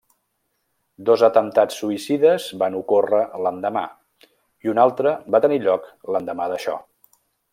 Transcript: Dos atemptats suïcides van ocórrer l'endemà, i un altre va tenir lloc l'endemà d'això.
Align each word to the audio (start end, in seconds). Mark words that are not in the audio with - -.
Dos 1.09 1.23
atemptats 1.27 1.75
suïcides 1.81 2.47
van 2.63 2.77
ocórrer 2.79 3.21
l'endemà, 3.47 3.85
i 4.67 4.73
un 4.75 4.83
altre 4.87 5.15
va 5.37 5.45
tenir 5.47 5.61
lloc 5.67 5.87
l'endemà 6.17 6.49
d'això. 6.55 6.79